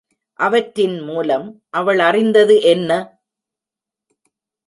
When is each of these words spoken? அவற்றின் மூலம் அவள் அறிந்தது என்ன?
அவற்றின் 0.39 0.95
மூலம் 0.99 1.45
அவள் 1.69 1.99
அறிந்தது 1.99 2.61
என்ன? 2.61 2.91